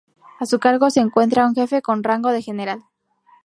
A 0.39 0.47
su 0.47 0.57
cargo 0.57 0.89
se 0.89 0.99
encuentra 0.99 1.45
un 1.45 1.53
Jefe 1.53 1.83
con 1.83 2.01
rango 2.03 2.31
de 2.31 2.41
General. 2.41 2.83